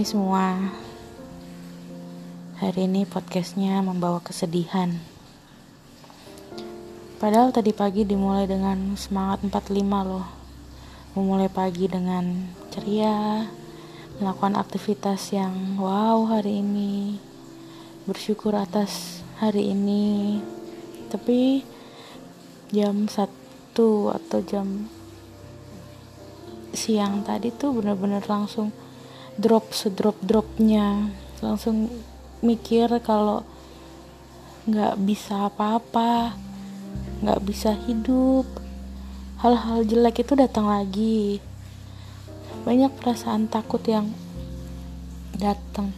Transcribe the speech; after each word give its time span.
Hai 0.00 0.08
semua. 0.08 0.56
Hari 2.56 2.88
ini 2.88 3.04
podcastnya 3.04 3.84
membawa 3.84 4.16
kesedihan. 4.24 4.96
Padahal 7.20 7.52
tadi 7.52 7.76
pagi 7.76 8.08
dimulai 8.08 8.48
dengan 8.48 8.96
semangat 8.96 9.44
45 9.44 10.08
loh. 10.08 10.24
Memulai 11.12 11.52
pagi 11.52 11.84
dengan 11.84 12.48
ceria 12.72 13.44
Melakukan 14.16 14.56
aktivitas 14.56 15.36
yang 15.36 15.76
wow 15.76 16.24
hari 16.32 16.64
ini. 16.64 17.20
Bersyukur 18.08 18.56
atas 18.56 19.20
hari 19.36 19.68
ini. 19.76 20.40
Tapi 21.12 21.60
jam 22.72 23.04
1 23.04 23.28
atau 24.16 24.40
jam 24.48 24.88
siang 26.72 27.20
tadi 27.20 27.52
tuh 27.52 27.76
bener-bener 27.76 28.24
langsung 28.24 28.72
drop 29.36 29.70
sedrop 29.76 30.16
dropnya. 30.24 31.12
Langsung 31.44 31.92
mikir 32.40 32.88
kalau 33.04 33.44
nggak 34.64 34.96
bisa 35.02 35.50
apa-apa 35.50 36.34
nggak 37.20 37.40
bisa 37.44 37.76
hidup. 37.84 38.48
Hal-hal 39.40 39.84
jelek 39.84 40.24
itu 40.24 40.32
datang 40.36 40.68
lagi. 40.68 41.40
Banyak 42.64 42.92
perasaan 43.00 43.48
takut 43.48 43.80
yang 43.84 44.12
datang. 45.36 45.92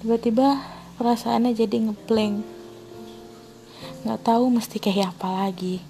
Tiba-tiba 0.00 0.60
perasaannya 0.96 1.52
jadi 1.52 1.76
ngeblank. 1.88 2.44
Nggak 4.04 4.20
tahu 4.20 4.44
mesti 4.52 4.76
kayak 4.80 5.16
apa 5.16 5.48
lagi. 5.48 5.80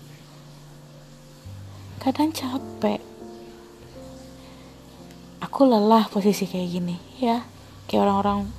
Kadang 2.02 2.30
capek 2.34 3.02
aku 5.54 5.70
lelah 5.70 6.10
posisi 6.10 6.50
kayak 6.50 6.66
gini 6.66 6.98
ya. 7.22 7.46
Kayak 7.86 8.10
orang-orang 8.10 8.50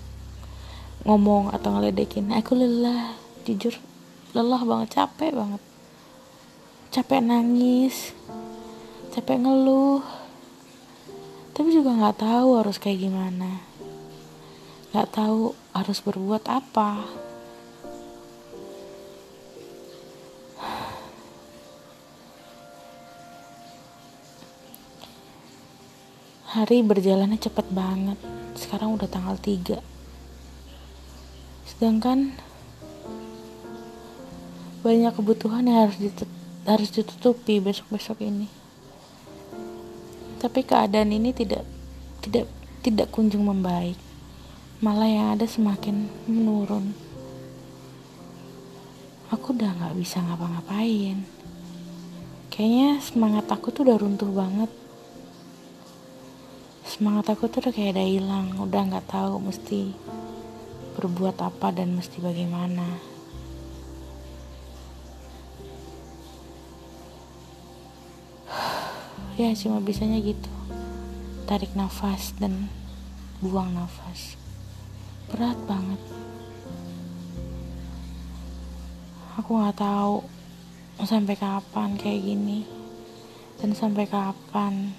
ngomong 1.03 1.51
atau 1.51 1.75
ngeledekin 1.75 2.31
aku 2.31 2.55
lelah 2.55 3.19
jujur 3.43 3.75
lelah 4.31 4.63
banget 4.63 5.03
capek 5.03 5.35
banget. 5.35 5.59
Capek 6.95 7.19
nangis 7.19 8.15
capek 9.11 9.43
ngeluh. 9.43 9.99
Tapi 11.51 11.67
juga 11.75 11.99
nggak 11.99 12.23
tahu 12.23 12.63
harus 12.63 12.79
kayak 12.79 13.11
gimana. 13.11 13.59
Nggak 14.95 15.19
tahu 15.19 15.51
harus 15.75 15.99
berbuat 15.99 16.47
apa 16.47 17.03
hari 26.55 26.79
berjalannya 26.79 27.35
cepet 27.35 27.67
banget. 27.75 28.15
Sekarang 28.55 28.95
udah 28.95 29.11
tanggal 29.11 29.35
3 29.35 29.95
sedangkan 31.75 32.31
banyak 34.79 35.11
kebutuhan 35.11 35.67
yang 35.67 35.89
harus 35.89 35.99
harus 36.63 36.89
ditutupi 36.95 37.59
besok-besok 37.59 38.23
ini. 38.23 38.47
Tapi 40.39 40.63
keadaan 40.63 41.11
ini 41.11 41.35
tidak 41.35 41.67
tidak 42.23 42.47
tidak 42.79 43.11
kunjung 43.11 43.43
membaik. 43.43 43.99
Malah 44.79 45.09
yang 45.11 45.27
ada 45.35 45.43
semakin 45.43 46.07
menurun. 46.31 46.95
Aku 49.35 49.51
udah 49.51 49.75
nggak 49.75 49.99
bisa 49.99 50.23
ngapa-ngapain. 50.23 51.27
Kayaknya 52.53 53.03
semangat 53.03 53.51
aku 53.51 53.67
tuh 53.75 53.83
udah 53.83 53.99
runtuh 53.99 54.31
banget 54.31 54.71
semangat 56.95 57.35
aku 57.35 57.51
tuh 57.51 57.59
udah 57.59 57.75
kayak 57.75 57.99
ada 57.99 58.07
hilang. 58.07 58.55
Udah 58.55 58.87
nggak 58.87 59.11
tahu 59.11 59.43
mesti 59.43 59.91
berbuat 60.95 61.43
apa 61.43 61.75
dan 61.75 61.91
mesti 61.91 62.23
bagaimana. 62.23 62.87
Ya 69.35 69.51
cuma 69.59 69.83
bisanya 69.83 70.23
gitu. 70.23 70.47
Tarik 71.43 71.75
nafas 71.75 72.31
dan 72.39 72.71
buang 73.43 73.75
nafas. 73.75 74.39
Berat 75.27 75.59
banget. 75.67 75.99
Aku 79.35 79.59
nggak 79.59 79.83
tahu 79.83 80.23
sampai 81.03 81.35
kapan 81.35 81.99
kayak 81.99 82.23
gini. 82.23 82.63
Dan 83.59 83.75
sampai 83.75 84.07
kapan 84.07 84.95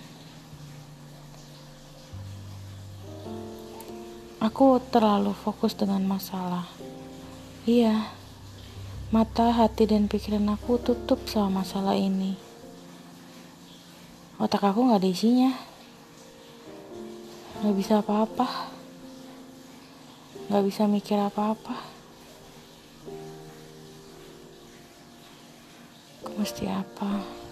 Aku 4.46 4.78
terlalu 4.94 5.34
fokus 5.34 5.74
dengan 5.74 6.06
masalah. 6.06 6.70
Iya, 7.66 8.14
mata, 9.10 9.50
hati, 9.50 9.90
dan 9.90 10.06
pikiran 10.06 10.54
aku 10.54 10.78
tutup 10.78 11.26
sama 11.26 11.66
masalah 11.66 11.98
ini. 11.98 12.38
Otak 14.38 14.70
aku 14.70 14.86
gak 14.86 15.02
ada 15.02 15.10
isinya. 15.10 15.50
Gak 17.58 17.74
bisa 17.74 17.98
apa-apa. 17.98 18.70
Gak 20.46 20.62
bisa 20.62 20.86
mikir 20.86 21.18
apa-apa. 21.18 21.82
Aku 26.22 26.30
mesti 26.38 26.70
apa? 26.70 27.45